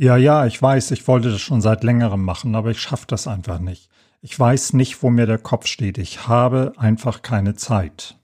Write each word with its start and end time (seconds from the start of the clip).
Ja, 0.00 0.16
ja, 0.16 0.46
ich 0.46 0.62
weiß, 0.62 0.92
ich 0.92 1.08
wollte 1.08 1.32
das 1.32 1.40
schon 1.40 1.60
seit 1.60 1.82
längerem 1.82 2.24
machen, 2.24 2.54
aber 2.54 2.70
ich 2.70 2.80
schaffe 2.80 3.06
das 3.08 3.26
einfach 3.26 3.58
nicht. 3.58 3.90
Ich 4.22 4.38
weiß 4.38 4.74
nicht, 4.74 5.02
wo 5.02 5.10
mir 5.10 5.26
der 5.26 5.38
Kopf 5.38 5.66
steht. 5.66 5.98
Ich 5.98 6.28
habe 6.28 6.72
einfach 6.76 7.20
keine 7.22 7.56
Zeit. 7.56 8.14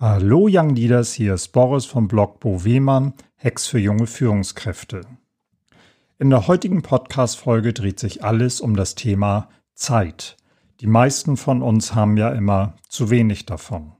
Hallo 0.00 0.46
Young 0.48 0.76
Leaders, 0.76 1.12
hier 1.12 1.34
ist 1.34 1.48
Boris 1.48 1.84
vom 1.84 2.06
Blog 2.06 2.38
Bo 2.38 2.62
Wehmann, 2.62 3.14
Hex 3.40 3.68
für 3.68 3.78
junge 3.78 4.08
Führungskräfte. 4.08 5.02
In 6.18 6.28
der 6.30 6.48
heutigen 6.48 6.82
Podcast-Folge 6.82 7.72
dreht 7.72 8.00
sich 8.00 8.24
alles 8.24 8.60
um 8.60 8.74
das 8.74 8.96
Thema 8.96 9.48
Zeit. 9.74 10.36
Die 10.80 10.88
meisten 10.88 11.36
von 11.36 11.62
uns 11.62 11.94
haben 11.94 12.16
ja 12.16 12.30
immer 12.30 12.74
zu 12.88 13.10
wenig 13.10 13.46
davon. 13.46 13.92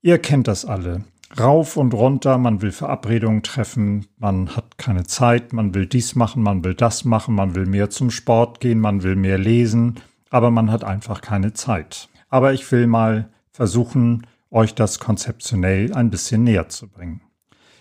Ihr 0.00 0.16
kennt 0.18 0.48
das 0.48 0.64
alle. 0.64 1.04
Rauf 1.38 1.76
und 1.76 1.92
runter, 1.92 2.38
man 2.38 2.62
will 2.62 2.72
Verabredungen 2.72 3.42
treffen, 3.42 4.06
man 4.16 4.56
hat 4.56 4.78
keine 4.78 5.04
Zeit, 5.04 5.52
man 5.52 5.74
will 5.74 5.84
dies 5.84 6.14
machen, 6.14 6.42
man 6.42 6.64
will 6.64 6.72
das 6.72 7.04
machen, 7.04 7.34
man 7.34 7.54
will 7.54 7.66
mehr 7.66 7.90
zum 7.90 8.10
Sport 8.10 8.60
gehen, 8.60 8.80
man 8.80 9.02
will 9.02 9.16
mehr 9.16 9.36
lesen, 9.36 9.96
aber 10.30 10.50
man 10.50 10.72
hat 10.72 10.82
einfach 10.82 11.20
keine 11.20 11.52
Zeit. 11.52 12.08
Aber 12.30 12.54
ich 12.54 12.72
will 12.72 12.86
mal 12.86 13.28
versuchen, 13.50 14.26
euch 14.50 14.74
das 14.74 14.98
konzeptionell 14.98 15.92
ein 15.92 16.08
bisschen 16.08 16.42
näher 16.44 16.70
zu 16.70 16.88
bringen. 16.88 17.20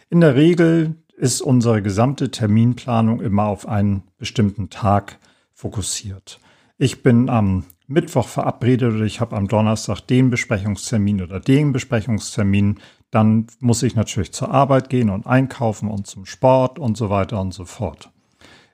In 0.09 0.21
der 0.21 0.35
Regel 0.35 0.95
ist 1.17 1.41
unsere 1.41 1.81
gesamte 1.81 2.29
Terminplanung 2.29 3.21
immer 3.21 3.45
auf 3.45 3.67
einen 3.67 4.03
bestimmten 4.17 4.69
Tag 4.69 5.17
fokussiert. 5.53 6.39
Ich 6.77 7.01
bin 7.01 7.29
am 7.29 7.65
Mittwoch 7.87 8.27
verabredet 8.27 8.93
oder 8.93 9.05
ich 9.05 9.19
habe 9.19 9.35
am 9.35 9.47
Donnerstag 9.47 10.01
den 10.01 10.29
Besprechungstermin 10.29 11.21
oder 11.21 11.39
den 11.39 11.71
Besprechungstermin. 11.71 12.79
Dann 13.09 13.47
muss 13.59 13.81
ich 13.81 13.95
natürlich 13.95 14.33
zur 14.33 14.51
Arbeit 14.51 14.89
gehen 14.89 15.09
und 15.09 15.25
einkaufen 15.25 15.89
und 15.89 16.05
zum 16.05 16.25
Sport 16.25 16.77
und 16.77 16.97
so 16.97 17.09
weiter 17.09 17.39
und 17.39 17.53
so 17.53 17.65
fort. 17.65 18.11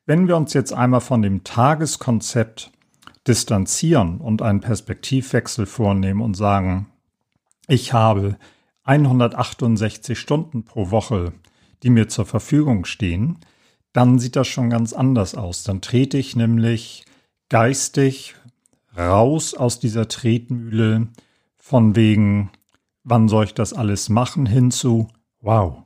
Wenn 0.06 0.28
wir 0.28 0.36
uns 0.36 0.54
jetzt 0.54 0.74
einmal 0.74 1.02
von 1.02 1.22
dem 1.22 1.44
Tageskonzept 1.44 2.72
distanzieren 3.28 4.20
und 4.20 4.42
einen 4.42 4.62
Perspektivwechsel 4.62 5.66
vornehmen 5.66 6.22
und 6.22 6.34
sagen, 6.36 6.88
ich 7.68 7.94
habe 7.94 8.38
168 8.84 10.18
Stunden 10.18 10.64
pro 10.64 10.92
Woche, 10.92 11.34
die 11.84 11.90
mir 11.90 12.08
zur 12.08 12.26
Verfügung 12.26 12.86
stehen, 12.86 13.40
dann 13.94 14.20
sieht 14.20 14.36
das 14.36 14.48
schon 14.48 14.70
ganz 14.70 14.94
anders 14.94 15.36
aus. 15.36 15.64
Dann 15.64 15.82
trete 15.82 16.18
ich 16.18 16.36
nämlich 16.36 17.06
geistig 17.50 18.36
raus 18.98 19.54
aus 19.54 19.80
dieser 19.80 20.08
Tretmühle 20.08 21.08
von 21.58 21.96
wegen, 21.96 22.52
wann 23.04 23.28
soll 23.28 23.46
ich 23.46 23.54
das 23.54 23.74
alles 23.74 24.10
machen, 24.10 24.46
hinzu, 24.46 25.08
wow, 25.42 25.84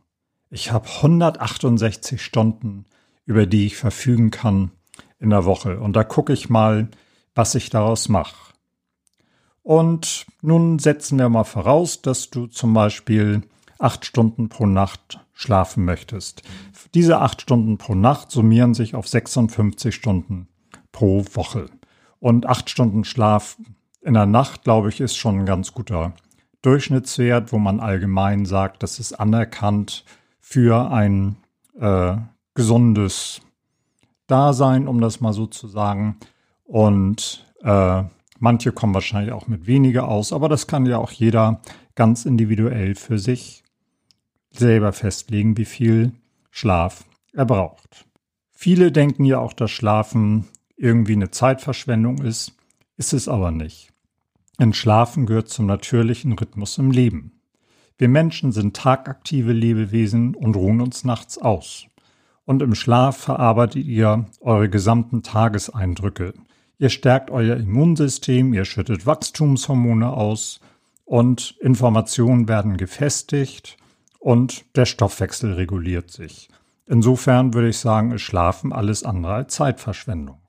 ich 0.49 0.71
habe 0.71 0.87
168 0.87 2.21
Stunden, 2.21 2.85
über 3.25 3.45
die 3.45 3.65
ich 3.65 3.77
verfügen 3.77 4.31
kann 4.31 4.71
in 5.19 5.29
der 5.31 5.45
Woche. 5.45 5.79
Und 5.79 5.95
da 5.95 6.03
gucke 6.03 6.33
ich 6.33 6.49
mal, 6.49 6.89
was 7.33 7.55
ich 7.55 7.69
daraus 7.69 8.09
mache. 8.09 8.53
Und 9.65 10.27
nun 10.43 10.77
setzen 10.77 11.17
wir 11.17 11.27
mal 11.27 11.43
voraus, 11.43 12.03
dass 12.03 12.29
du 12.29 12.45
zum 12.45 12.75
Beispiel 12.75 13.41
acht 13.79 14.05
Stunden 14.05 14.47
pro 14.47 14.67
Nacht 14.67 15.19
schlafen 15.33 15.85
möchtest. 15.85 16.43
Diese 16.93 17.19
acht 17.19 17.41
Stunden 17.41 17.79
pro 17.79 17.95
Nacht 17.95 18.29
summieren 18.29 18.75
sich 18.75 18.93
auf 18.93 19.07
56 19.07 19.95
Stunden 19.95 20.47
pro 20.91 21.25
Woche. 21.33 21.65
Und 22.19 22.45
acht 22.45 22.69
Stunden 22.69 23.05
Schlaf 23.05 23.57
in 24.01 24.13
der 24.13 24.27
Nacht, 24.27 24.65
glaube 24.65 24.89
ich, 24.89 25.01
ist 25.01 25.17
schon 25.17 25.39
ein 25.39 25.45
ganz 25.47 25.73
guter 25.73 26.13
Durchschnittswert, 26.61 27.51
wo 27.51 27.57
man 27.57 27.79
allgemein 27.79 28.45
sagt, 28.45 28.83
das 28.83 28.99
ist 28.99 29.13
anerkannt 29.13 30.05
für 30.39 30.91
ein 30.91 31.37
äh, 31.79 32.17
gesundes 32.53 33.41
Dasein, 34.27 34.87
um 34.87 35.01
das 35.01 35.21
mal 35.21 35.33
so 35.33 35.47
zu 35.47 35.67
sagen. 35.67 36.17
Und 36.65 37.47
äh, 37.63 38.03
Manche 38.45 38.71
kommen 38.71 38.93
wahrscheinlich 38.93 39.33
auch 39.33 39.47
mit 39.47 39.65
weniger 39.65 40.07
aus, 40.07 40.31
aber 40.31 40.49
das 40.49 40.67
kann 40.67 40.85
ja 40.85 40.99
auch 40.99 41.09
jeder 41.09 41.61
ganz 41.95 42.25
individuell 42.25 42.93
für 42.93 43.17
sich 43.17 43.63
selber 44.51 44.93
festlegen, 44.93 45.57
wie 45.57 45.65
viel 45.65 46.11
Schlaf 46.51 47.05
er 47.33 47.45
braucht. 47.47 48.05
Viele 48.51 48.91
denken 48.91 49.25
ja 49.25 49.39
auch, 49.39 49.53
dass 49.53 49.71
Schlafen 49.71 50.45
irgendwie 50.77 51.13
eine 51.13 51.31
Zeitverschwendung 51.31 52.19
ist, 52.19 52.53
ist 52.97 53.13
es 53.13 53.27
aber 53.27 53.49
nicht. 53.49 53.89
Denn 54.59 54.73
Schlafen 54.73 55.25
gehört 55.25 55.49
zum 55.49 55.65
natürlichen 55.65 56.33
Rhythmus 56.33 56.77
im 56.77 56.91
Leben. 56.91 57.41
Wir 57.97 58.09
Menschen 58.09 58.51
sind 58.51 58.75
tagaktive 58.75 59.53
Lebewesen 59.53 60.35
und 60.35 60.55
ruhen 60.55 60.81
uns 60.81 61.03
nachts 61.03 61.39
aus. 61.39 61.87
Und 62.45 62.61
im 62.61 62.75
Schlaf 62.75 63.17
verarbeitet 63.17 63.87
ihr 63.87 64.27
eure 64.39 64.69
gesamten 64.69 65.23
Tageseindrücke, 65.23 66.35
Ihr 66.77 66.89
stärkt 66.89 67.31
euer 67.31 67.55
Immunsystem, 67.55 68.53
ihr 68.53 68.65
schüttet 68.65 69.05
Wachstumshormone 69.05 70.11
aus 70.11 70.59
und 71.05 71.55
Informationen 71.61 72.47
werden 72.47 72.77
gefestigt 72.77 73.77
und 74.19 74.65
der 74.75 74.85
Stoffwechsel 74.85 75.53
reguliert 75.53 76.11
sich. 76.11 76.49
Insofern 76.85 77.53
würde 77.53 77.69
ich 77.69 77.77
sagen, 77.77 78.11
ist 78.11 78.21
Schlafen 78.21 78.73
alles 78.73 79.03
andere 79.03 79.33
als 79.33 79.55
Zeitverschwendung. 79.55 80.39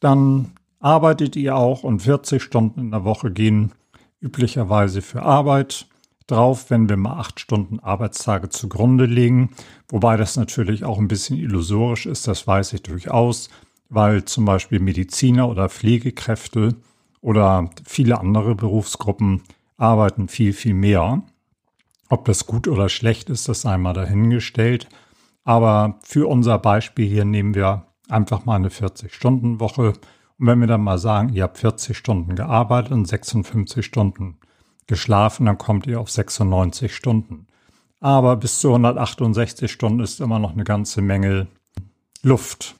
Dann 0.00 0.52
arbeitet 0.80 1.36
ihr 1.36 1.56
auch 1.56 1.82
und 1.82 2.00
40 2.00 2.42
Stunden 2.42 2.80
in 2.80 2.90
der 2.90 3.04
Woche 3.04 3.30
gehen 3.30 3.72
üblicherweise 4.20 5.02
für 5.02 5.22
Arbeit 5.22 5.86
drauf, 6.26 6.70
wenn 6.70 6.88
wir 6.88 6.96
mal 6.96 7.18
acht 7.18 7.38
Stunden 7.40 7.78
Arbeitstage 7.80 8.48
zugrunde 8.48 9.04
legen. 9.04 9.50
Wobei 9.88 10.16
das 10.16 10.36
natürlich 10.36 10.84
auch 10.84 10.98
ein 10.98 11.08
bisschen 11.08 11.38
illusorisch 11.38 12.06
ist, 12.06 12.26
das 12.26 12.46
weiß 12.46 12.72
ich 12.72 12.82
durchaus 12.82 13.48
weil 13.88 14.24
zum 14.24 14.44
Beispiel 14.44 14.80
Mediziner 14.80 15.48
oder 15.48 15.68
Pflegekräfte 15.68 16.76
oder 17.20 17.70
viele 17.84 18.18
andere 18.20 18.54
Berufsgruppen 18.54 19.42
arbeiten 19.76 20.28
viel, 20.28 20.52
viel 20.52 20.74
mehr. 20.74 21.22
Ob 22.08 22.24
das 22.24 22.46
gut 22.46 22.68
oder 22.68 22.88
schlecht 22.88 23.30
ist, 23.30 23.48
das 23.48 23.62
sei 23.62 23.76
mal 23.78 23.92
dahingestellt. 23.92 24.88
Aber 25.44 25.98
für 26.02 26.28
unser 26.28 26.58
Beispiel 26.58 27.08
hier 27.08 27.24
nehmen 27.24 27.54
wir 27.54 27.86
einfach 28.08 28.44
mal 28.44 28.56
eine 28.56 28.68
40-Stunden-Woche. 28.68 29.94
Und 30.38 30.46
wenn 30.46 30.60
wir 30.60 30.66
dann 30.66 30.82
mal 30.82 30.98
sagen, 30.98 31.30
ihr 31.30 31.44
habt 31.44 31.58
40 31.58 31.96
Stunden 31.96 32.36
gearbeitet 32.36 32.92
und 32.92 33.06
56 33.06 33.84
Stunden 33.84 34.38
geschlafen, 34.86 35.46
dann 35.46 35.58
kommt 35.58 35.86
ihr 35.86 36.00
auf 36.00 36.10
96 36.10 36.94
Stunden. 36.94 37.46
Aber 38.00 38.36
bis 38.36 38.60
zu 38.60 38.68
168 38.68 39.70
Stunden 39.70 40.00
ist 40.00 40.20
immer 40.20 40.38
noch 40.38 40.52
eine 40.52 40.64
ganze 40.64 41.00
Menge 41.02 41.48
Luft. 42.22 42.76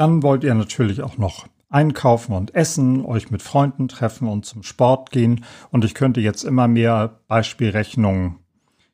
Dann 0.00 0.22
wollt 0.22 0.44
ihr 0.44 0.54
natürlich 0.54 1.02
auch 1.02 1.18
noch 1.18 1.46
einkaufen 1.68 2.32
und 2.34 2.54
essen, 2.54 3.04
euch 3.04 3.30
mit 3.30 3.42
Freunden 3.42 3.86
treffen 3.86 4.28
und 4.28 4.46
zum 4.46 4.62
Sport 4.62 5.10
gehen. 5.10 5.44
Und 5.72 5.84
ich 5.84 5.92
könnte 5.92 6.22
jetzt 6.22 6.42
immer 6.42 6.68
mehr 6.68 7.20
Beispielrechnungen 7.28 8.36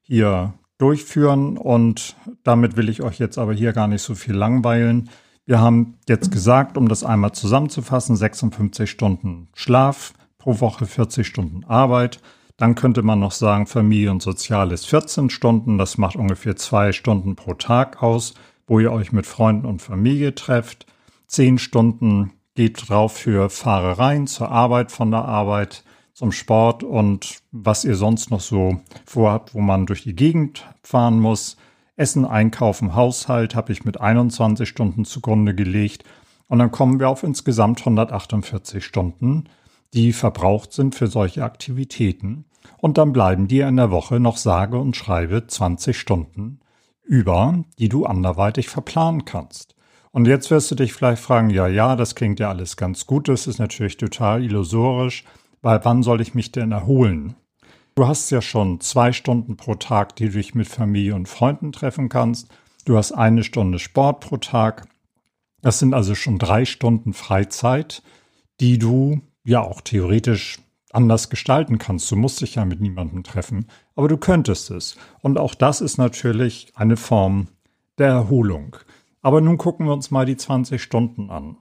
hier 0.03 0.55
durchführen 0.79 1.59
und 1.59 2.17
damit 2.43 2.77
will 2.77 2.89
ich 2.89 3.05
euch 3.05 3.21
jetzt 3.21 3.39
aber 3.39 3.53
hier 3.53 3.73
gar 3.73 3.87
nicht 3.87 4.03
so 4.03 4.17
viel 4.17 4.35
langweilen. 4.35 5.09
Wir 5.45 5.61
haben 5.61 5.95
jetzt 6.09 6.33
gesagt, 6.33 6.77
um 6.77 6.89
das 6.89 7.05
einmal 7.05 7.31
zusammenzufassen, 7.31 8.17
56 8.17 8.91
Stunden 8.91 9.47
Schlaf 9.55 10.13
pro 10.39 10.59
Woche, 10.59 10.87
40 10.87 11.25
Stunden 11.25 11.63
Arbeit. 11.67 12.21
Dann 12.57 12.75
könnte 12.75 13.03
man 13.03 13.21
noch 13.21 13.31
sagen, 13.31 13.69
Familie 13.69 14.11
und 14.11 14.23
Soziales 14.23 14.85
14 14.87 15.31
Stunden. 15.31 15.79
Das 15.79 15.99
macht 15.99 16.17
ungefähr 16.17 16.57
zwei 16.57 16.91
Stunden 16.91 17.37
pro 17.37 17.55
Tag 17.55 18.03
aus, 18.03 18.35
wo 18.67 18.81
ihr 18.81 18.91
euch 18.91 19.13
mit 19.13 19.27
Freunden 19.27 19.67
und 19.67 19.83
Familie 19.83 20.35
trefft. 20.35 20.87
Zehn 21.27 21.59
Stunden 21.59 22.33
geht 22.55 22.89
drauf 22.89 23.13
für 23.15 23.51
Fahrereien 23.51 24.27
zur 24.27 24.51
Arbeit, 24.51 24.93
von 24.93 25.11
der 25.11 25.25
Arbeit 25.25 25.85
zum 26.15 26.33
Sport 26.33 26.83
und 26.83 27.41
was 27.53 27.85
ihr 27.85 27.97
sonst 27.97 28.31
noch 28.31 28.41
so 28.41 28.81
vorhabt, 29.05 29.55
wo 29.55 29.61
man 29.61 29.87
durch 29.87 30.05
die 30.05 30.17
Gegend 30.17 30.65
fahren 30.83 31.21
muss. 31.21 31.57
Essen, 31.97 32.25
Einkaufen, 32.25 32.95
Haushalt 32.95 33.55
habe 33.55 33.73
ich 33.73 33.85
mit 33.85 34.01
21 34.01 34.69
Stunden 34.69 35.05
zugrunde 35.05 35.55
gelegt. 35.55 36.05
Und 36.49 36.59
dann 36.59 36.71
kommen 36.71 37.01
wir 37.01 37.09
auf 37.09 37.23
insgesamt 37.23 37.81
148 37.81 38.85
Stunden, 38.85 39.45
die 39.93 40.13
verbraucht 40.13 40.73
sind 40.73 40.95
für 40.95 41.09
solche 41.09 41.45
Aktivitäten. 41.45 42.47
Und 42.79 42.99
dann 42.99 43.13
bleiben 43.13 43.49
dir 43.49 43.69
in 43.69 43.77
der 43.77 43.91
Woche 43.91 44.21
noch 44.21 44.37
sage 44.37 44.79
und 44.79 44.97
schreibe 44.97 45.47
20 45.47 45.99
Stunden 45.99 46.61
über, 47.03 47.63
die 47.79 47.89
du 47.89 48.05
anderweitig 48.05 48.69
verplanen 48.69 49.25
kannst. 49.25 49.76
Und 50.17 50.27
jetzt 50.27 50.51
wirst 50.51 50.71
du 50.71 50.77
dich 50.77 50.95
vielleicht 50.95 51.21
fragen, 51.21 51.51
ja, 51.51 51.67
ja, 51.67 51.95
das 51.95 52.15
klingt 52.15 52.41
ja 52.41 52.49
alles 52.49 52.79
ganz 52.79 53.07
gut, 53.07 53.29
das 53.29 53.47
ist 53.47 53.59
natürlich 53.59 53.99
total 53.99 54.43
illusorisch, 54.43 55.25
weil 55.61 55.85
wann 55.85 56.03
soll 56.03 56.23
ich 56.23 56.33
mich 56.33 56.51
denn 56.53 56.73
erholen? 56.73 57.37
Du 57.95 58.07
hast 58.07 58.31
ja 58.31 58.41
schon 58.41 58.81
zwei 58.81 59.13
Stunden 59.13 59.59
pro 59.59 59.75
Tag, 59.75 60.17
die 60.17 60.29
du 60.29 60.39
dich 60.39 60.55
mit 60.55 60.69
Familie 60.69 61.15
und 61.15 61.29
Freunden 61.29 61.71
treffen 61.71 62.09
kannst. 62.09 62.49
du 62.87 62.97
hast 62.97 63.13
eine 63.13 63.45
Stunde 63.45 63.79
Sport 63.79 64.21
pro 64.21 64.39
Tag. 64.39 64.89
Das 65.61 65.81
sind 65.81 65.93
also 65.93 66.15
schon 66.15 66.39
drei 66.39 66.65
Stunden 66.65 67.13
Freizeit, 67.13 68.03
die 68.59 68.79
du 68.79 69.21
ja 69.45 69.61
auch 69.61 69.83
theoretisch 69.83 70.61
anders 70.93 71.29
gestalten 71.29 71.77
kannst. 71.77 72.11
Du 72.11 72.17
musst 72.17 72.41
dich 72.41 72.55
ja 72.55 72.65
mit 72.65 72.81
niemandem 72.81 73.23
treffen, 73.23 73.67
aber 73.95 74.09
du 74.09 74.17
könntest 74.17 74.71
es. 74.71 74.97
Und 75.21 75.39
auch 75.39 75.55
das 75.55 75.83
ist 75.83 75.99
natürlich 75.99 76.73
eine 76.75 76.97
Form 76.97 77.49
der 77.99 78.09
Erholung. 78.09 78.77
Aber 79.23 79.41
nun 79.41 79.59
gucken 79.59 79.87
wir 79.87 79.93
uns 79.93 80.11
mal 80.11 80.27
die 80.27 80.37
20 80.37 80.83
Stunden 80.83 81.31
an. 81.31 81.57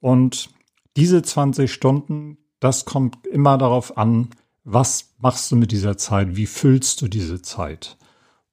Und 0.00 0.50
diese 0.96 1.22
20 1.22 1.72
Stunden, 1.72 2.38
das 2.60 2.84
kommt 2.84 3.26
immer 3.26 3.58
darauf 3.58 3.96
an, 3.96 4.30
was 4.64 5.14
machst 5.18 5.50
du 5.50 5.56
mit 5.56 5.72
dieser 5.72 5.96
Zeit, 5.96 6.36
wie 6.36 6.46
füllst 6.46 7.00
du 7.00 7.08
diese 7.08 7.40
Zeit. 7.42 7.96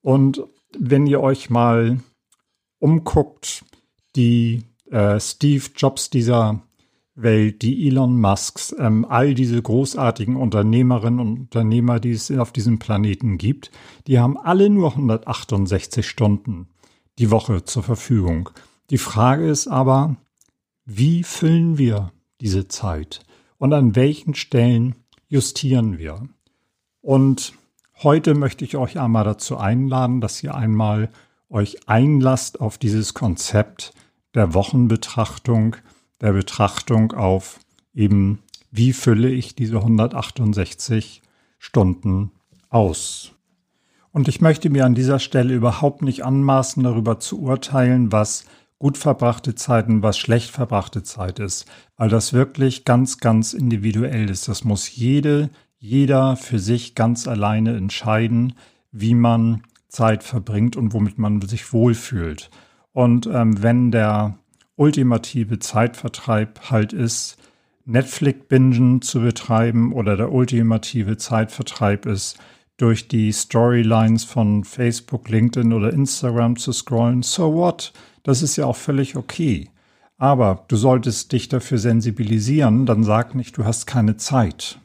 Und 0.01 0.43
wenn 0.77 1.07
ihr 1.07 1.21
euch 1.21 1.49
mal 1.49 1.99
umguckt, 2.79 3.65
die 4.15 4.63
äh, 4.89 5.19
Steve 5.19 5.65
Jobs 5.75 6.09
dieser 6.09 6.61
Welt, 7.15 7.61
die 7.61 7.87
Elon 7.87 8.19
Musks, 8.19 8.75
ähm, 8.77 9.05
all 9.07 9.33
diese 9.33 9.61
großartigen 9.61 10.35
Unternehmerinnen 10.35 11.19
und 11.19 11.39
Unternehmer, 11.39 11.99
die 11.99 12.11
es 12.11 12.29
auf 12.31 12.51
diesem 12.51 12.77
Planeten 12.77 13.37
gibt, 13.37 13.71
die 14.05 14.19
haben 14.19 14.37
alle 14.37 14.69
nur 14.69 14.91
168 14.91 16.07
Stunden 16.07 16.67
die 17.19 17.31
Woche 17.31 17.63
zur 17.63 17.83
Verfügung. 17.83 18.49
Die 18.89 18.97
Frage 18.97 19.47
ist 19.47 19.67
aber, 19.67 20.15
wie 20.85 21.23
füllen 21.23 21.77
wir 21.77 22.11
diese 22.41 22.67
Zeit 22.67 23.21
und 23.57 23.73
an 23.73 23.95
welchen 23.95 24.35
Stellen 24.35 24.95
justieren 25.27 25.97
wir? 25.97 26.27
Und 27.01 27.53
heute 28.03 28.35
möchte 28.35 28.65
ich 28.65 28.77
euch 28.77 28.99
einmal 28.99 29.23
dazu 29.23 29.57
einladen, 29.57 30.21
dass 30.21 30.43
ihr 30.43 30.55
einmal 30.55 31.09
euch 31.49 31.87
einlasst 31.87 32.59
auf 32.59 32.77
dieses 32.77 33.13
Konzept 33.13 33.93
der 34.33 34.53
Wochenbetrachtung, 34.53 35.77
der 36.21 36.33
Betrachtung 36.33 37.13
auf 37.13 37.59
eben, 37.93 38.39
wie 38.71 38.93
fülle 38.93 39.29
ich 39.29 39.55
diese 39.55 39.77
168 39.77 41.21
Stunden 41.57 42.31
aus. 42.69 43.34
Und 44.15 44.29
ich 44.29 44.39
möchte 44.39 44.69
mir 44.69 44.85
an 44.85 44.95
dieser 44.95 45.19
Stelle 45.19 45.53
überhaupt 45.53 46.01
nicht 46.01 46.23
anmaßen, 46.23 46.81
darüber 46.81 47.19
zu 47.19 47.41
urteilen, 47.41 48.13
was 48.13 48.45
gut 48.79 48.97
verbrachte 48.97 49.55
Zeit 49.55 49.89
und 49.89 50.03
was 50.03 50.17
schlecht 50.17 50.51
verbrachte 50.51 51.03
Zeit 51.03 51.39
ist, 51.39 51.65
weil 51.97 52.07
das 52.07 52.31
wirklich 52.31 52.85
ganz, 52.85 53.17
ganz 53.17 53.51
individuell 53.51 54.29
ist. 54.29 54.47
Das 54.47 54.63
muss 54.63 54.95
jede, 54.95 55.49
jeder 55.79 56.37
für 56.37 56.59
sich 56.59 56.95
ganz 56.95 57.27
alleine 57.27 57.75
entscheiden, 57.75 58.53
wie 58.93 59.15
man 59.15 59.63
Zeit 59.89 60.23
verbringt 60.23 60.77
und 60.77 60.93
womit 60.93 61.17
man 61.17 61.41
sich 61.41 61.73
wohlfühlt. 61.73 62.49
Und 62.93 63.27
ähm, 63.27 63.61
wenn 63.61 63.91
der 63.91 64.39
ultimative 64.77 65.59
Zeitvertreib 65.59 66.71
halt 66.71 66.93
ist, 66.93 67.35
Netflix-Bingen 67.83 69.01
zu 69.01 69.19
betreiben 69.19 69.91
oder 69.91 70.15
der 70.15 70.31
ultimative 70.31 71.17
Zeitvertreib 71.17 72.05
ist, 72.05 72.39
durch 72.77 73.07
die 73.07 73.31
Storylines 73.31 74.23
von 74.23 74.63
Facebook, 74.63 75.29
LinkedIn 75.29 75.71
oder 75.73 75.93
Instagram 75.93 76.57
zu 76.57 76.71
scrollen, 76.73 77.23
so 77.23 77.53
what? 77.53 77.93
Das 78.23 78.41
ist 78.41 78.55
ja 78.55 78.65
auch 78.65 78.75
völlig 78.75 79.15
okay. 79.15 79.69
Aber 80.17 80.65
du 80.67 80.75
solltest 80.75 81.31
dich 81.31 81.49
dafür 81.49 81.77
sensibilisieren, 81.77 82.85
dann 82.85 83.03
sag 83.03 83.35
nicht, 83.35 83.57
du 83.57 83.65
hast 83.65 83.85
keine 83.85 84.17
Zeit. 84.17 84.79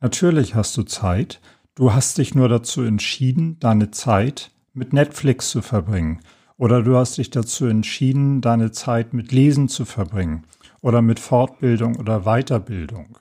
Natürlich 0.00 0.54
hast 0.54 0.76
du 0.76 0.82
Zeit, 0.82 1.40
du 1.74 1.92
hast 1.92 2.18
dich 2.18 2.34
nur 2.34 2.48
dazu 2.48 2.82
entschieden, 2.82 3.58
deine 3.60 3.90
Zeit 3.90 4.50
mit 4.72 4.92
Netflix 4.92 5.50
zu 5.50 5.62
verbringen 5.62 6.20
oder 6.56 6.82
du 6.82 6.96
hast 6.96 7.18
dich 7.18 7.30
dazu 7.30 7.66
entschieden, 7.66 8.40
deine 8.40 8.72
Zeit 8.72 9.14
mit 9.14 9.32
Lesen 9.32 9.68
zu 9.68 9.84
verbringen 9.84 10.44
oder 10.80 11.02
mit 11.02 11.20
Fortbildung 11.20 11.96
oder 11.96 12.20
Weiterbildung. 12.20 13.18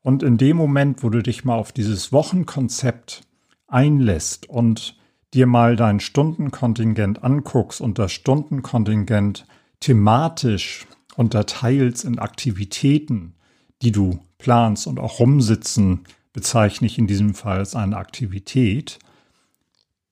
Und 0.00 0.22
in 0.22 0.38
dem 0.38 0.56
Moment, 0.56 1.02
wo 1.02 1.10
du 1.10 1.22
dich 1.22 1.44
mal 1.44 1.56
auf 1.56 1.72
dieses 1.72 2.12
Wochenkonzept 2.12 3.22
einlässt 3.68 4.48
und 4.48 4.96
dir 5.34 5.46
mal 5.46 5.76
dein 5.76 6.00
Stundenkontingent 6.00 7.22
anguckst 7.22 7.80
und 7.80 7.98
das 7.98 8.12
Stundenkontingent 8.12 9.46
thematisch 9.80 10.86
unterteilst 11.16 12.04
in 12.04 12.18
Aktivitäten, 12.18 13.34
die 13.82 13.92
du 13.92 14.18
planst 14.38 14.86
und 14.86 14.98
auch 14.98 15.20
rumsitzen 15.20 16.04
bezeichne 16.32 16.86
ich 16.86 16.98
in 16.98 17.06
diesem 17.06 17.34
Fall 17.34 17.58
als 17.58 17.74
eine 17.74 17.96
Aktivität, 17.96 18.98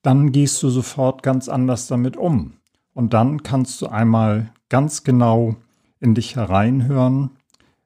dann 0.02 0.32
gehst 0.32 0.62
du 0.62 0.70
sofort 0.70 1.22
ganz 1.22 1.48
anders 1.48 1.86
damit 1.86 2.16
um. 2.16 2.54
Und 2.94 3.12
dann 3.12 3.42
kannst 3.42 3.80
du 3.82 3.86
einmal 3.86 4.52
ganz 4.68 5.04
genau 5.04 5.56
in 6.00 6.14
dich 6.14 6.36
hereinhören, 6.36 7.30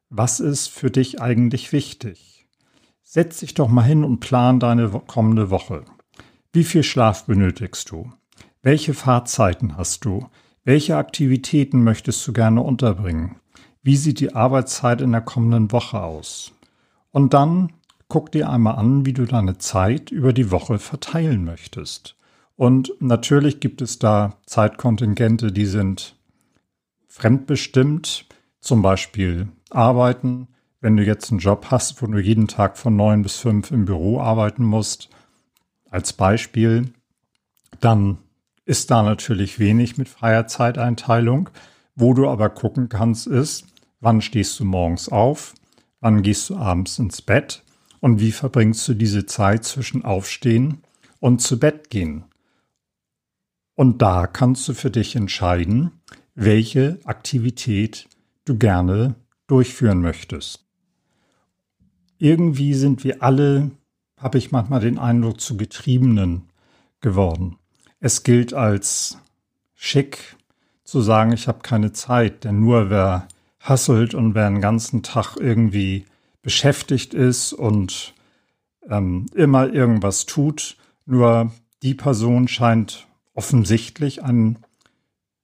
was 0.08 0.40
ist 0.40 0.68
für 0.68 0.90
dich 0.90 1.20
eigentlich 1.20 1.72
wichtig. 1.72 2.29
Setz 3.12 3.40
dich 3.40 3.54
doch 3.54 3.66
mal 3.66 3.82
hin 3.82 4.04
und 4.04 4.20
plan 4.20 4.60
deine 4.60 4.88
kommende 4.88 5.50
Woche. 5.50 5.84
Wie 6.52 6.62
viel 6.62 6.84
Schlaf 6.84 7.26
benötigst 7.26 7.90
du? 7.90 8.12
Welche 8.62 8.94
Fahrzeiten 8.94 9.76
hast 9.76 10.04
du? 10.04 10.28
Welche 10.62 10.96
Aktivitäten 10.96 11.82
möchtest 11.82 12.24
du 12.24 12.32
gerne 12.32 12.62
unterbringen? 12.62 13.40
Wie 13.82 13.96
sieht 13.96 14.20
die 14.20 14.36
Arbeitszeit 14.36 15.00
in 15.00 15.10
der 15.10 15.22
kommenden 15.22 15.72
Woche 15.72 16.00
aus? 16.00 16.52
Und 17.10 17.34
dann 17.34 17.72
guck 18.06 18.30
dir 18.30 18.48
einmal 18.48 18.76
an, 18.76 19.04
wie 19.04 19.12
du 19.12 19.24
deine 19.24 19.58
Zeit 19.58 20.12
über 20.12 20.32
die 20.32 20.52
Woche 20.52 20.78
verteilen 20.78 21.44
möchtest. 21.44 22.14
Und 22.54 22.92
natürlich 23.00 23.58
gibt 23.58 23.82
es 23.82 23.98
da 23.98 24.36
Zeitkontingente, 24.46 25.50
die 25.50 25.66
sind 25.66 26.14
fremdbestimmt, 27.08 28.26
zum 28.60 28.82
Beispiel 28.82 29.48
Arbeiten. 29.68 30.46
Wenn 30.80 30.96
du 30.96 31.04
jetzt 31.04 31.30
einen 31.30 31.40
Job 31.40 31.66
hast, 31.70 32.00
wo 32.00 32.06
du 32.06 32.18
jeden 32.18 32.48
Tag 32.48 32.78
von 32.78 32.96
neun 32.96 33.22
bis 33.22 33.36
fünf 33.36 33.70
im 33.70 33.84
Büro 33.84 34.20
arbeiten 34.20 34.64
musst, 34.64 35.10
als 35.90 36.12
Beispiel, 36.12 36.92
dann 37.80 38.18
ist 38.64 38.90
da 38.90 39.02
natürlich 39.02 39.58
wenig 39.58 39.98
mit 39.98 40.08
freier 40.08 40.46
Zeiteinteilung. 40.46 41.50
Wo 41.96 42.14
du 42.14 42.28
aber 42.28 42.48
gucken 42.48 42.88
kannst, 42.88 43.26
ist, 43.26 43.66
wann 44.00 44.22
stehst 44.22 44.58
du 44.58 44.64
morgens 44.64 45.08
auf, 45.08 45.54
wann 46.00 46.22
gehst 46.22 46.48
du 46.48 46.56
abends 46.56 46.98
ins 46.98 47.20
Bett 47.20 47.62
und 48.00 48.20
wie 48.20 48.32
verbringst 48.32 48.88
du 48.88 48.94
diese 48.94 49.26
Zeit 49.26 49.64
zwischen 49.64 50.04
Aufstehen 50.04 50.82
und 51.18 51.42
zu 51.42 51.58
Bett 51.58 51.90
gehen. 51.90 52.24
Und 53.74 54.00
da 54.00 54.26
kannst 54.26 54.66
du 54.68 54.74
für 54.74 54.90
dich 54.90 55.16
entscheiden, 55.16 55.90
welche 56.34 56.98
Aktivität 57.04 58.08
du 58.44 58.56
gerne 58.56 59.14
durchführen 59.46 60.00
möchtest. 60.00 60.69
Irgendwie 62.20 62.74
sind 62.74 63.02
wir 63.02 63.22
alle, 63.22 63.70
habe 64.18 64.36
ich 64.36 64.52
manchmal 64.52 64.80
den 64.80 64.98
Eindruck, 64.98 65.40
zu 65.40 65.56
Getriebenen 65.56 66.42
geworden. 67.00 67.56
Es 67.98 68.24
gilt 68.24 68.52
als 68.52 69.18
schick 69.74 70.36
zu 70.84 71.00
sagen, 71.00 71.32
ich 71.32 71.48
habe 71.48 71.60
keine 71.62 71.92
Zeit, 71.92 72.44
denn 72.44 72.60
nur 72.60 72.90
wer 72.90 73.26
hasselt 73.58 74.14
und 74.14 74.34
wer 74.34 74.50
den 74.50 74.60
ganzen 74.60 75.02
Tag 75.02 75.36
irgendwie 75.38 76.04
beschäftigt 76.42 77.14
ist 77.14 77.54
und 77.54 78.12
ähm, 78.86 79.24
immer 79.34 79.72
irgendwas 79.72 80.26
tut, 80.26 80.76
nur 81.06 81.52
die 81.82 81.94
Person 81.94 82.48
scheint 82.48 83.06
offensichtlich 83.32 84.22
ein 84.22 84.58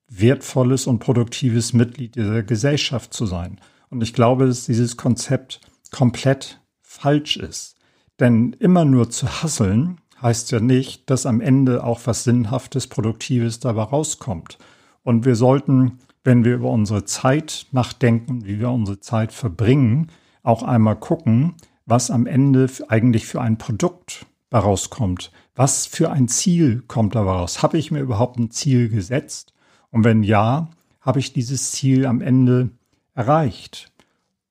wertvolles 0.09 0.87
und 0.87 0.99
produktives 0.99 1.73
Mitglied 1.73 2.17
dieser 2.17 2.43
Gesellschaft 2.43 3.15
zu 3.15 3.25
sein. 3.25 3.63
Und 3.89 4.03
ich 4.03 4.13
glaube, 4.13 4.47
dass 4.47 4.67
dieses 4.67 4.99
Konzept 4.99 5.63
komplett 5.91 6.61
falsch 6.97 7.37
ist. 7.37 7.77
Denn 8.19 8.55
immer 8.59 8.85
nur 8.85 9.11
zu 9.11 9.43
hasseln 9.43 9.99
heißt 10.23 10.51
ja 10.51 10.61
nicht, 10.61 11.11
dass 11.11 11.27
am 11.27 11.41
Ende 11.41 11.85
auch 11.85 12.01
was 12.05 12.25
Sinnhaftes, 12.25 12.87
Produktives 12.87 13.61
dabei 13.61 13.83
rauskommt. 13.83 14.59
Und 15.03 15.25
wir 15.25 15.37
sollten, 15.37 15.99
wenn 16.25 16.45
wir 16.45 16.55
über 16.55 16.71
unsere 16.71 17.05
Zeit 17.05 17.67
nachdenken, 17.73 18.45
wie 18.47 18.59
wir 18.59 18.71
unsere 18.71 19.01
Zeit 19.01 19.33
verbringen, 19.33 20.09
auch 20.43 20.63
einmal 20.63 20.97
gucken, 20.97 21.55
was 21.85 22.11
am 22.11 22.27
Ende 22.27 22.69
eigentlich 22.89 23.27
für 23.27 23.41
ein 23.41 23.59
Produkt 23.59 24.27
daraus 24.51 24.91
kommt. 24.91 25.31
Was 25.55 25.87
für 25.87 26.11
ein 26.11 26.29
Ziel 26.29 26.83
kommt 26.87 27.15
daraus? 27.15 27.63
Habe 27.63 27.79
ich 27.79 27.91
mir 27.91 28.01
überhaupt 28.01 28.39
ein 28.39 28.51
Ziel 28.51 28.89
gesetzt? 28.89 29.53
Und 29.91 30.05
wenn 30.05 30.23
ja, 30.23 30.71
habe 31.01 31.19
ich 31.19 31.33
dieses 31.33 31.71
Ziel 31.73 32.07
am 32.07 32.21
Ende 32.21 32.71
erreicht? 33.15 33.93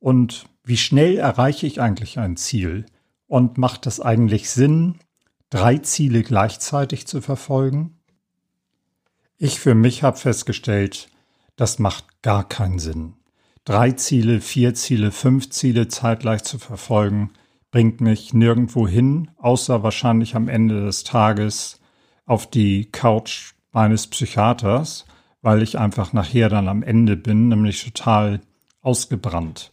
Und 0.05 0.45
wie 0.63 0.77
schnell 0.77 1.17
erreiche 1.17 1.65
ich 1.65 1.81
eigentlich 1.81 2.19
ein 2.19 2.37
Ziel? 2.37 2.85
Und 3.25 3.57
macht 3.57 3.87
es 3.87 3.99
eigentlich 3.99 4.51
Sinn, 4.51 4.99
drei 5.49 5.79
Ziele 5.79 6.21
gleichzeitig 6.21 7.07
zu 7.07 7.21
verfolgen? 7.21 7.97
Ich 9.39 9.59
für 9.59 9.73
mich 9.73 10.03
habe 10.03 10.15
festgestellt, 10.15 11.09
das 11.55 11.79
macht 11.79 12.21
gar 12.21 12.47
keinen 12.47 12.77
Sinn. 12.77 13.13
Drei 13.63 13.93
Ziele, 13.93 14.41
vier 14.41 14.75
Ziele, 14.75 15.09
fünf 15.09 15.49
Ziele 15.49 15.87
zeitgleich 15.87 16.43
zu 16.43 16.59
verfolgen, 16.59 17.31
bringt 17.71 17.99
mich 17.99 18.31
nirgendwo 18.31 18.87
hin, 18.87 19.31
außer 19.37 19.81
wahrscheinlich 19.81 20.35
am 20.35 20.49
Ende 20.49 20.85
des 20.85 21.03
Tages 21.03 21.79
auf 22.27 22.47
die 22.47 22.91
Couch 22.91 23.53
meines 23.71 24.05
Psychiaters, 24.05 25.07
weil 25.41 25.63
ich 25.63 25.79
einfach 25.79 26.13
nachher 26.13 26.49
dann 26.49 26.67
am 26.67 26.83
Ende 26.83 27.17
bin, 27.17 27.47
nämlich 27.47 27.83
total 27.83 28.41
ausgebrannt, 28.81 29.71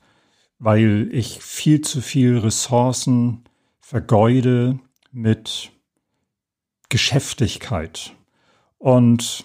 weil 0.63 1.09
ich 1.11 1.41
viel 1.43 1.81
zu 1.81 2.01
viel 2.01 2.39
Ressourcen 2.39 3.43
vergeude 3.81 4.79
mit 5.11 5.73
Geschäftigkeit. 6.89 8.15
Und 8.79 9.45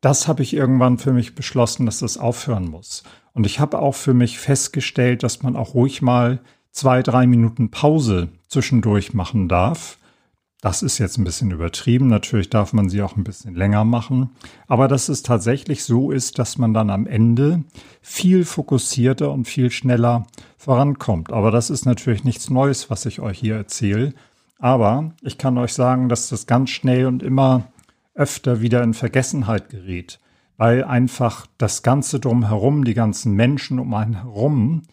das 0.00 0.26
habe 0.26 0.42
ich 0.42 0.54
irgendwann 0.54 0.98
für 0.98 1.12
mich 1.12 1.36
beschlossen, 1.36 1.86
dass 1.86 2.00
das 2.00 2.18
aufhören 2.18 2.68
muss. 2.68 3.04
Und 3.32 3.46
ich 3.46 3.60
habe 3.60 3.78
auch 3.78 3.94
für 3.94 4.12
mich 4.12 4.40
festgestellt, 4.40 5.22
dass 5.22 5.40
man 5.44 5.54
auch 5.54 5.74
ruhig 5.74 6.02
mal 6.02 6.40
zwei, 6.72 7.00
drei 7.00 7.28
Minuten 7.28 7.70
Pause 7.70 8.28
zwischendurch 8.48 9.14
machen 9.14 9.48
darf. 9.48 9.98
Das 10.60 10.82
ist 10.82 10.98
jetzt 10.98 11.18
ein 11.18 11.24
bisschen 11.24 11.50
übertrieben. 11.50 12.06
Natürlich 12.06 12.48
darf 12.48 12.72
man 12.72 12.88
sie 12.88 13.02
auch 13.02 13.16
ein 13.16 13.24
bisschen 13.24 13.54
länger 13.54 13.84
machen. 13.84 14.30
Aber 14.66 14.88
dass 14.88 15.08
es 15.08 15.22
tatsächlich 15.22 15.84
so 15.84 16.10
ist, 16.10 16.38
dass 16.38 16.56
man 16.56 16.72
dann 16.72 16.88
am 16.90 17.06
Ende 17.06 17.62
viel 18.00 18.44
fokussierter 18.44 19.30
und 19.30 19.44
viel 19.44 19.70
schneller 19.70 20.26
vorankommt. 20.56 21.32
Aber 21.32 21.50
das 21.50 21.68
ist 21.68 21.84
natürlich 21.84 22.24
nichts 22.24 22.48
Neues, 22.48 22.90
was 22.90 23.04
ich 23.04 23.20
euch 23.20 23.38
hier 23.38 23.56
erzähle. 23.56 24.14
Aber 24.58 25.12
ich 25.20 25.36
kann 25.36 25.58
euch 25.58 25.74
sagen, 25.74 26.08
dass 26.08 26.30
das 26.30 26.46
ganz 26.46 26.70
schnell 26.70 27.06
und 27.06 27.22
immer 27.22 27.68
öfter 28.14 28.62
wieder 28.62 28.82
in 28.82 28.94
Vergessenheit 28.94 29.68
gerät, 29.68 30.18
weil 30.56 30.84
einfach 30.84 31.46
das 31.58 31.82
Ganze 31.82 32.18
drumherum, 32.18 32.84
die 32.84 32.94
ganzen 32.94 33.34
Menschen 33.34 33.78
um 33.78 33.92
einen 33.92 34.14
herum, 34.14 34.84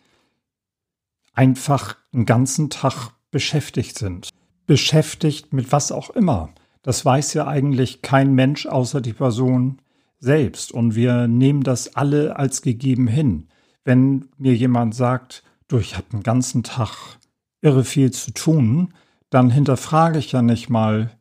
einfach 1.33 1.95
einen 2.13 2.25
ganzen 2.25 2.69
Tag 2.69 3.11
beschäftigt 3.31 3.97
sind. 3.97 4.29
Beschäftigt 4.65 5.53
mit 5.53 5.71
was 5.71 5.91
auch 5.91 6.09
immer. 6.11 6.49
Das 6.81 7.03
weiß 7.05 7.33
ja 7.33 7.47
eigentlich 7.47 8.01
kein 8.01 8.33
Mensch 8.33 8.65
außer 8.65 9.01
die 9.01 9.13
Person 9.13 9.81
selbst. 10.19 10.71
Und 10.71 10.95
wir 10.95 11.27
nehmen 11.27 11.63
das 11.63 11.95
alle 11.95 12.37
als 12.37 12.61
gegeben 12.61 13.07
hin. 13.07 13.47
Wenn 13.83 14.29
mir 14.37 14.55
jemand 14.55 14.95
sagt, 14.95 15.43
du, 15.67 15.77
ich 15.77 15.95
habe 15.95 16.07
einen 16.13 16.23
ganzen 16.23 16.63
Tag 16.63 17.17
irre 17.61 17.83
viel 17.83 18.11
zu 18.11 18.31
tun, 18.31 18.93
dann 19.29 19.49
hinterfrage 19.49 20.19
ich 20.19 20.31
ja 20.31 20.41
nicht 20.41 20.69
mal, 20.69 21.11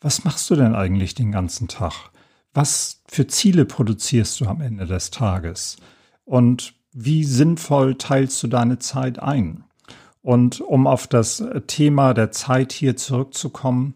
was 0.00 0.24
machst 0.24 0.48
du 0.50 0.56
denn 0.56 0.74
eigentlich 0.74 1.14
den 1.14 1.32
ganzen 1.32 1.68
Tag? 1.68 2.10
Was 2.52 3.02
für 3.08 3.26
Ziele 3.26 3.64
produzierst 3.64 4.40
du 4.40 4.46
am 4.46 4.60
Ende 4.60 4.86
des 4.86 5.10
Tages? 5.10 5.76
Und 6.24 6.74
wie 6.92 7.24
sinnvoll 7.24 7.96
teilst 7.96 8.42
du 8.42 8.46
deine 8.46 8.78
Zeit 8.78 9.18
ein? 9.18 9.63
Und 10.24 10.62
um 10.62 10.86
auf 10.86 11.06
das 11.06 11.44
Thema 11.66 12.14
der 12.14 12.32
Zeit 12.32 12.72
hier 12.72 12.96
zurückzukommen, 12.96 13.92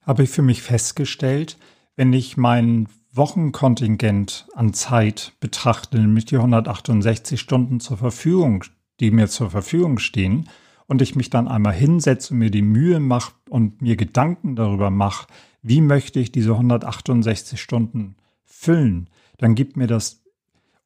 habe 0.00 0.22
ich 0.22 0.30
für 0.30 0.40
mich 0.40 0.62
festgestellt, 0.62 1.58
wenn 1.96 2.14
ich 2.14 2.38
mein 2.38 2.88
Wochenkontingent 3.12 4.48
an 4.54 4.72
Zeit 4.72 5.34
betrachte, 5.38 5.98
nämlich 5.98 6.24
die 6.24 6.36
168 6.36 7.38
Stunden 7.38 7.78
zur 7.78 7.98
Verfügung, 7.98 8.64
die 9.00 9.10
mir 9.10 9.28
zur 9.28 9.50
Verfügung 9.50 9.98
stehen, 9.98 10.48
und 10.86 11.02
ich 11.02 11.14
mich 11.14 11.28
dann 11.28 11.46
einmal 11.46 11.74
hinsetze 11.74 12.32
und 12.32 12.38
mir 12.38 12.50
die 12.50 12.62
Mühe 12.62 12.98
mache 12.98 13.34
und 13.50 13.82
mir 13.82 13.96
Gedanken 13.96 14.56
darüber 14.56 14.88
mache, 14.88 15.26
wie 15.60 15.82
möchte 15.82 16.20
ich 16.20 16.32
diese 16.32 16.52
168 16.52 17.60
Stunden 17.60 18.16
füllen, 18.46 19.10
dann 19.36 19.54
gibt 19.54 19.76
mir 19.76 19.88
das 19.88 20.22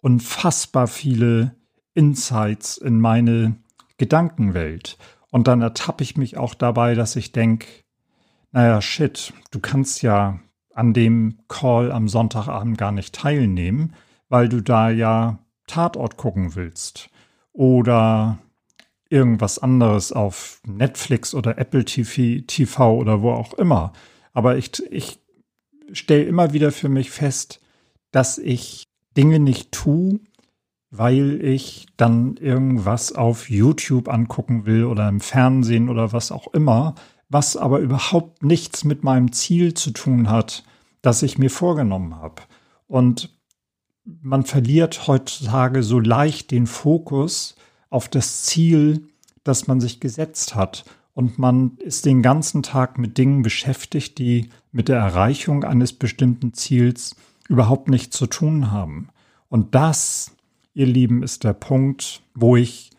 unfassbar 0.01 0.89
viele 0.89 1.55
Insights 1.95 2.77
in 2.77 3.01
meine 3.01 3.62
Gedankenwelt. 4.03 4.99
Und 5.31 5.47
dann 5.47 5.63
ertappe 5.63 6.03
ich 6.03 6.17
mich 6.17 6.37
auch 6.37 6.55
dabei, 6.55 6.97
dass 6.97 7.15
ich 7.15 7.31
denke, 7.31 7.69
naja, 8.51 8.83
shit, 8.83 9.33
du 9.53 9.61
kannst 9.61 10.03
ja 10.03 10.41
an 10.75 10.93
dem 10.93 11.39
Call 11.47 11.93
am 11.93 12.09
Sonntagabend 12.09 12.77
gar 12.77 12.91
nicht 12.91 13.15
teilnehmen, 13.15 13.95
weil 14.29 14.49
du 14.49 14.61
da 14.61 14.91
ja 14.91 15.39
Tatort 15.69 16.17
gucken 16.17 16.57
willst. 16.57 17.11
Oder 17.53 18.39
irgendwas 19.09 19.61
anderes 19.61 20.11
auf 20.11 20.61
Netflix 20.67 21.33
oder 21.33 21.57
Apple 21.57 21.85
TV, 21.85 22.45
TV 22.45 22.97
oder 22.97 23.23
wo 23.23 23.31
auch 23.31 23.55
immer. 23.55 23.93
Aber 24.33 24.57
ich, 24.57 24.73
ich 24.91 25.21
stelle 25.93 26.25
immer 26.25 26.53
wieder 26.53 26.73
für 26.73 26.89
mich 26.89 27.13
fest, 27.13 27.61
dass 28.11 28.39
ich 28.39 28.83
Dinge 29.17 29.39
nicht 29.39 29.71
tue, 29.71 30.19
weil 30.93 31.43
ich 31.43 31.87
dann 31.97 32.37
irgendwas 32.37 33.13
auf 33.13 33.49
YouTube 33.49 34.09
angucken 34.09 34.67
will 34.67 34.85
oder 34.85 35.09
im 35.09 35.21
Fernsehen 35.21 35.89
oder 35.89 36.13
was 36.13 36.31
auch 36.31 36.53
immer, 36.53 36.95
was 37.31 37.57
aber 37.57 37.79
überhaupt 37.79 38.45
nichts 38.45 38.85
mit 38.85 39.03
meinem 39.03 39.33
Ziel 39.33 39.73
zu 39.73 39.91
tun 39.93 40.29
hat, 40.29 40.65
das 41.01 41.23
ich 41.23 41.39
mir 41.39 41.49
vorgenommen 41.49 42.17
habe. 42.17 42.43
Und 42.89 43.35
man 44.05 44.45
verliert 44.45 45.07
heutzutage 45.07 45.83
so 45.83 45.99
leicht 45.99 46.51
den 46.51 46.67
Fokus 46.67 47.57
auf 47.89 48.09
das 48.09 48.43
Ziel, 48.43 49.09
das 49.45 49.67
man 49.69 49.81
sich 49.81 49.99
gesetzt 49.99 50.55
hat. 50.55 50.85
Und 51.15 51.39
man 51.39 51.79
ist 51.79 52.05
den 52.05 52.21
ganzen 52.21 52.63
Tag 52.63 52.99
mit 52.99 53.17
Dingen 53.17 53.41
beschäftigt, 53.41 54.19
die 54.19 54.51
mit 54.73 54.89
der 54.89 54.99
Erreichung 54.99 55.65
eines 55.65 55.95
bestimmten 55.95 56.53
Ziels 56.53 57.17
überhaupt 57.49 57.89
nichts 57.89 58.15
zu 58.15 58.27
tun 58.27 58.71
haben. 58.71 59.09
Und 59.49 59.75
das, 59.75 60.33
ihr 60.75 60.87
Lieben, 60.87 61.23
ist 61.23 61.45
der 61.45 61.53
Punkt, 61.53 62.23
wo 62.35 62.57
ich 62.57 62.91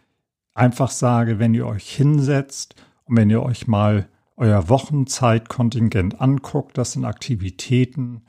einfach 0.54 0.92
sage, 0.92 1.40
wenn 1.40 1.54
ihr 1.54 1.66
euch 1.66 1.90
hinsetzt 1.90 2.76
und 3.06 3.18
wenn 3.18 3.30
ihr 3.30 3.44
euch 3.44 3.68
mal 3.68 4.08
euer 4.36 4.70
Wochenzeitkontingent 4.70 6.20
anguckt, 6.20 6.78
das 6.78 6.96
in 6.96 7.06
Aktivitäten 7.06 8.22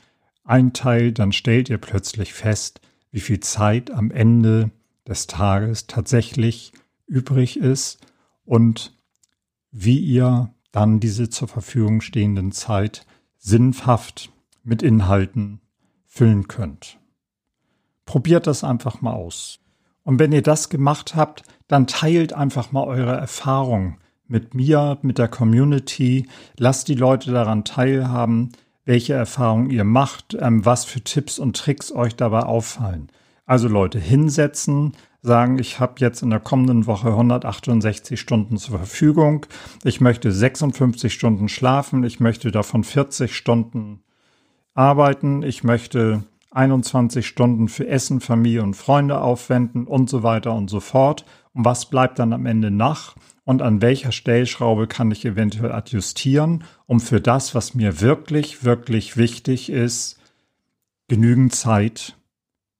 einteilt, 0.44 1.18
dann 1.18 1.32
stellt 1.32 1.70
ihr 1.70 1.78
plötzlich 1.78 2.34
fest, 2.34 2.80
wie 3.10 3.20
viel 3.20 3.40
Zeit 3.40 3.90
am 3.90 4.10
Ende 4.10 4.70
des 5.06 5.26
Tages 5.26 5.86
tatsächlich 5.86 6.72
übrig 7.06 7.58
ist 7.58 8.06
und 8.44 8.94
wie 9.70 9.98
ihr 9.98 10.52
dann 10.72 11.00
diese 11.00 11.30
zur 11.30 11.48
Verfügung 11.48 12.00
stehenden 12.00 12.52
Zeit 12.52 13.06
sinnhaft 13.38 14.32
mit 14.62 14.82
Inhalten 14.82 15.60
füllen 16.06 16.48
könnt. 16.48 16.98
Probiert 18.06 18.46
das 18.46 18.64
einfach 18.64 19.00
mal 19.00 19.14
aus. 19.14 19.60
Und 20.02 20.18
wenn 20.18 20.32
ihr 20.32 20.42
das 20.42 20.68
gemacht 20.68 21.16
habt, 21.16 21.42
dann 21.66 21.86
teilt 21.86 22.32
einfach 22.32 22.72
mal 22.72 22.84
eure 22.84 23.16
Erfahrung 23.16 23.98
mit 24.26 24.54
mir, 24.54 24.98
mit 25.02 25.18
der 25.18 25.28
Community. 25.28 26.28
Lasst 26.58 26.88
die 26.88 26.94
Leute 26.94 27.32
daran 27.32 27.64
teilhaben, 27.64 28.52
welche 28.84 29.14
Erfahrungen 29.14 29.70
ihr 29.70 29.84
macht, 29.84 30.36
ähm, 30.38 30.64
was 30.64 30.84
für 30.84 31.00
Tipps 31.00 31.38
und 31.38 31.56
Tricks 31.56 31.92
euch 31.92 32.16
dabei 32.16 32.40
auffallen. 32.40 33.10
Also 33.46 33.68
Leute 33.68 33.98
hinsetzen, 33.98 34.92
sagen, 35.22 35.58
ich 35.58 35.80
habe 35.80 35.94
jetzt 35.98 36.22
in 36.22 36.30
der 36.30 36.40
kommenden 36.40 36.86
Woche 36.86 37.08
168 37.08 38.20
Stunden 38.20 38.58
zur 38.58 38.76
Verfügung. 38.78 39.46
Ich 39.82 40.00
möchte 40.00 40.30
56 40.30 41.12
Stunden 41.12 41.48
schlafen. 41.48 42.04
Ich 42.04 42.20
möchte 42.20 42.50
davon 42.50 42.84
40 42.84 43.34
Stunden 43.34 44.02
arbeiten. 44.74 45.42
Ich 45.42 45.64
möchte 45.64 46.24
21 46.54 47.26
Stunden 47.26 47.68
für 47.68 47.86
Essen, 47.86 48.20
Familie 48.20 48.62
und 48.62 48.74
Freunde 48.74 49.20
aufwenden 49.20 49.86
und 49.86 50.08
so 50.08 50.22
weiter 50.22 50.54
und 50.54 50.70
so 50.70 50.80
fort. 50.80 51.24
Und 51.52 51.64
was 51.64 51.86
bleibt 51.86 52.18
dann 52.18 52.32
am 52.32 52.46
Ende 52.46 52.70
nach? 52.70 53.16
Und 53.44 53.60
an 53.60 53.82
welcher 53.82 54.12
Stellschraube 54.12 54.86
kann 54.86 55.10
ich 55.10 55.24
eventuell 55.24 55.72
adjustieren, 55.72 56.64
um 56.86 57.00
für 57.00 57.20
das, 57.20 57.54
was 57.54 57.74
mir 57.74 58.00
wirklich, 58.00 58.64
wirklich 58.64 59.16
wichtig 59.16 59.70
ist, 59.70 60.18
genügend 61.08 61.54
Zeit 61.54 62.16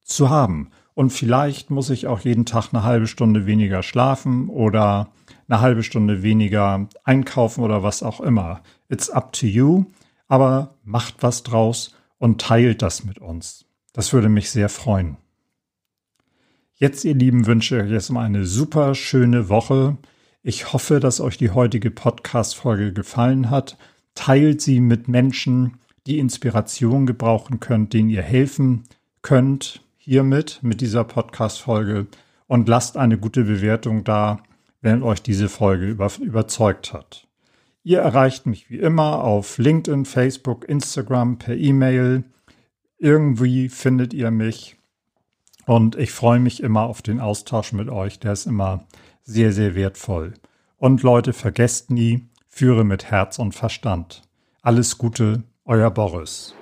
zu 0.02 0.31
haben. 0.31 0.71
Und 0.95 1.11
vielleicht 1.11 1.71
muss 1.71 1.90
ich 1.90 2.07
auch 2.07 2.21
jeden 2.21 2.47
Tag 2.47 2.69
eine 2.73 2.85
halbe 2.85 3.07
Stunde 3.07 3.47
weniger 3.47 3.83
schlafen 3.83 4.49
oder 4.49 5.09
eine 5.49 5.61
halbe 5.61 5.83
Stunde 5.83 6.23
weniger 6.23 6.88
einkaufen 7.02 7.62
oder 7.62 7.83
was 7.83 8.02
auch 8.02 8.21
immer. 8.21 8.62
It's 8.88 9.11
up 9.11 9.33
to 9.33 9.47
you, 9.47 9.87
aber 10.28 10.76
macht 10.85 11.23
was 11.23 11.43
draus 11.43 11.95
und 12.25 12.40
teilt 12.40 12.81
das 12.81 13.04
mit 13.04 13.19
uns. 13.19 13.66
Das 13.93 14.14
würde 14.14 14.31
mich 14.31 14.49
sehr 14.49 14.71
freuen. 14.71 15.19
Jetzt, 16.75 17.04
ihr 17.04 17.12
Lieben, 17.12 17.45
wünsche 17.45 17.76
ich 17.76 17.83
euch 17.83 17.90
erstmal 17.90 18.25
eine 18.25 18.47
super 18.47 18.95
schöne 18.95 19.50
Woche. 19.50 19.99
Ich 20.43 20.73
hoffe, 20.73 21.00
dass 21.00 21.21
euch 21.21 21.37
die 21.37 21.50
heutige 21.50 21.90
Podcast-Folge 21.90 22.95
gefallen 22.95 23.50
hat. 23.50 23.76
Teilt 24.14 24.62
sie 24.62 24.81
mit 24.81 25.07
Menschen, 25.07 25.76
die 26.07 26.19
Inspiration 26.19 27.04
gebrauchen 27.04 27.61
könnt, 27.61 27.93
denen 27.93 28.09
ihr 28.09 28.23
helfen 28.23 28.85
könnt 29.21 29.83
hiermit, 29.99 30.61
mit 30.62 30.81
dieser 30.81 31.04
Podcast-Folge 31.04 32.07
und 32.47 32.71
lasst 32.71 32.97
eine 32.97 33.19
gute 33.19 33.45
Bewertung 33.45 34.02
da, 34.02 34.43
wenn 34.81 35.02
euch 35.02 35.21
diese 35.21 35.50
Folge 35.50 35.87
über, 35.87 36.11
überzeugt 36.23 36.95
hat. 36.95 37.24
Ihr 37.87 37.99
erreicht 37.99 38.47
mich 38.47 38.71
wie 38.71 38.79
immer 38.79 39.23
auf 39.23 39.59
LinkedIn, 39.59 40.07
Facebook, 40.07 40.67
Instagram, 40.67 41.38
per 41.38 41.55
E-Mail. 41.55 42.25
Irgendwie 42.97 43.69
findet 43.69 44.14
ihr 44.14 44.31
mich. 44.31 44.76
Und 45.67 45.95
ich 45.95 46.11
freue 46.11 46.41
mich 46.41 46.62
immer 46.62 46.85
auf 46.85 47.03
den 47.03 47.21
Austausch 47.21 47.75
mit 47.75 47.91
euch. 47.91 48.19
Der 48.19 48.33
ist 48.33 48.47
immer 48.47 48.87
sehr, 49.23 49.53
sehr 49.53 49.75
wertvoll. 49.75 50.33
Und 50.79 51.03
Leute, 51.03 51.35
vergesst 51.35 51.91
nie, 51.91 52.26
führe 52.49 52.85
mit 52.85 53.11
Herz 53.11 53.38
und 53.38 53.53
Verstand. 53.53 54.23
Alles 54.62 54.97
Gute, 54.97 55.43
euer 55.67 55.91
Boris. 55.91 56.55